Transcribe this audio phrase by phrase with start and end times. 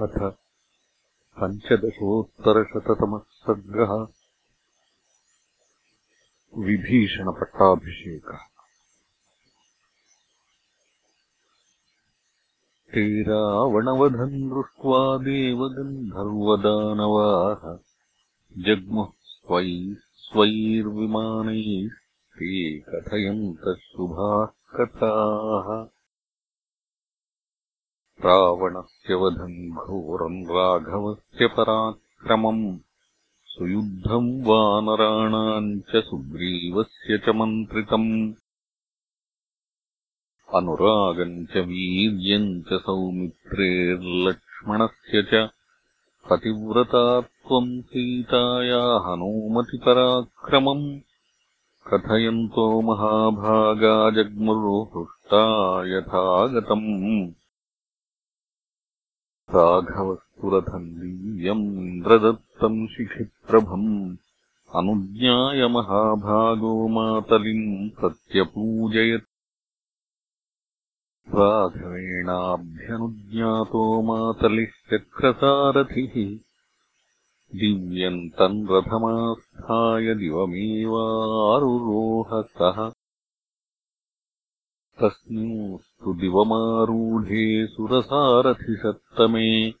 [0.00, 0.18] अथ
[1.38, 3.92] पञ्चदशोत्तरशततमः सर्गः
[6.66, 8.38] विभीषणपट्टाभिषेकः।
[12.94, 16.32] ते रावणवधम् दृष्ट्वा देवगन्धर्वदानवाः
[18.66, 21.88] जग्मुः स्वै स्वैर्विमानैः
[22.36, 24.46] ते कथयन्तः शुभाः
[24.76, 26.01] कथाः
[28.24, 32.78] रावणस्य वधम् घोरम् राघवस्य पराक्रमम्।
[33.44, 38.32] सुयुद्धम् वानराणाम् च सुग्रीवस्य च मन्त्रितम्।
[40.54, 45.50] अनुरागम् च वीर्यम् च सौमित्रेर्लक्ष्मणस्य च।
[46.30, 51.00] पतिव्रतात्वम् सीताया हनूमतिपराक्रमम्
[51.86, 57.41] कथयन्तो महाभागा जग्मुर्हृष्टा यथागतम्
[59.54, 64.16] राघवस्तुरथम् दिव्यम् इन्द्रदत्तम् शिखिप्रभम्
[64.78, 69.24] अनुज्ञाय महाभागो मातलिम् प्रत्यपूजयत्
[71.34, 76.38] राघवेणाभ्यनुज्ञातो मातलिः चक्रसारथिः।
[77.60, 82.92] दिव्यम् तम् रथमास्थाय दिवमेवारुरोहसः
[85.00, 89.74] तस्मिंस्तु दिवमारूढे सुरसारथिसत्तमे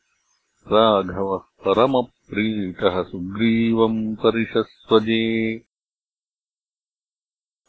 [0.72, 5.60] राघवः परमप्रीतः सुग्रीवम् परिषस्वजे।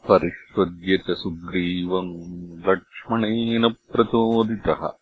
[0.08, 4.92] परिष्वज्य च सुग्रीवम् लक्ष्मणेन प्रचोदितः।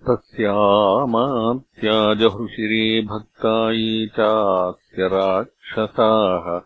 [0.02, 6.62] तस्यामात्याजहृशिरे भक्ता ये चास्य राक्षसाः।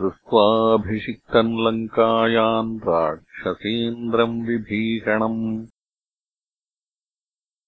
[0.00, 5.66] दृष्ट्वाभिषिक्तम् लङ्कायाम् राक्षसेन्द्रम् विभीषणम्।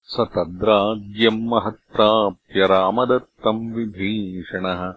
[0.03, 4.93] स तद्राज्यम् महत्प्राप्य रामदत्तम् विभीषणः।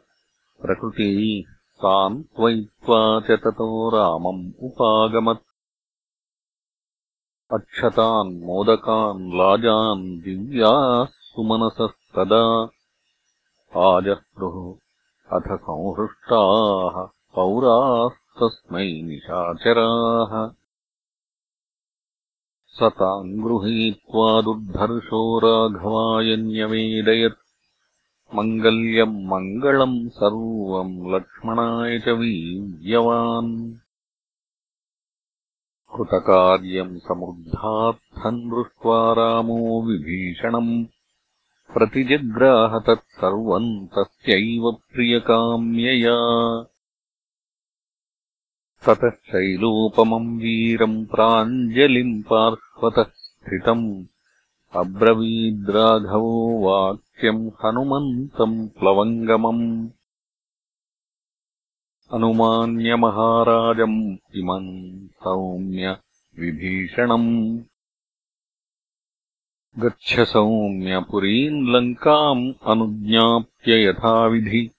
[0.63, 5.54] प्रकृतिः सान्त्वयित्वा च ततो रामम् उपागमत्
[7.53, 12.45] अक्षतान् मोदकान् लाजान् दिव्याः सुमनसस्तदा
[13.77, 14.57] आजह्रुः
[15.37, 16.97] अथ संहृष्टाः
[17.35, 20.33] पौरास्तस्मै निशाचराः।
[22.77, 27.45] स ताम् गृहीत्वा दुर्धर्षो राघवाय न्यवेदयत्
[28.35, 33.84] मङ्गल्यम् मङ्गलम् सर्वम् लक्ष्मणाय च वीर्यवान्
[35.97, 40.85] कृतकार्यम् समृद्धार्थम् दृष्ट्वा रामो विभीषणम्
[41.75, 46.17] प्रतिजग्राह तत्सर्वम् तस्यैव प्रियकाम्यया।
[48.87, 54.05] ततः शैलोपमम् वीरम् प्राञ्जलिम् पार्श्वतः स्थितम्।
[54.77, 59.89] अब्रवीद्राघवो वाक्यम् हनुमन्तम् प्लवङ्गमम्
[62.15, 65.97] अनुमान्यमहाराजम् इमम् सौम्य
[66.39, 67.63] विभीषणम्।
[69.79, 74.71] गच्छ सौम्य पुरीम् लङ्काम् अनुज्ञाप्य यथाविधि।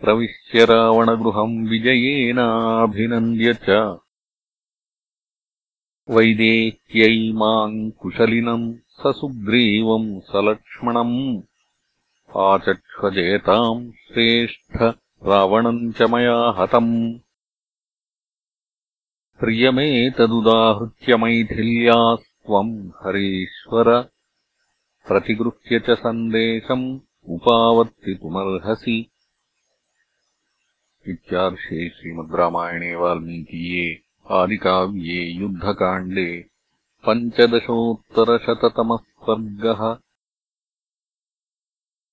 [0.00, 3.98] प्रविश्य रावणगृहम् विजयेनाभिनन्द्य च।
[6.10, 11.42] वैदेह्यै माम् कुशलिनम् स सुग्रीवम् सलक्ष्मणम्।
[12.36, 17.18] आचक्ष्वजयताम् श्रेष्ठ रावणम् च मया हतम्।
[19.40, 24.00] प्रियमेतदुदाहृत्य मैथिल्यास्त्वम् हरीश्वर।
[25.08, 26.98] प्रतिगृह्य च सन्देशम्
[27.28, 29.10] उपावर्तितुमर्हसि
[31.08, 36.46] इत्यार्षे श्रीमद्रामायणे वाल्मीकीये आदिकाव्ये युद्धकाण्डे
[37.06, 40.07] पञ्चदशोत्तरशततमः स्वर्गः